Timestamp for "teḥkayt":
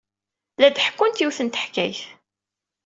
1.47-2.01